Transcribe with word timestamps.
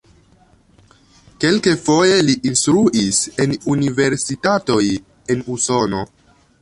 Kelkfoje 1.43 2.15
li 2.29 2.35
instruis 2.51 3.19
en 3.45 3.53
universitatoj 3.75 4.83
en 5.35 5.45
Usono. 5.59 6.03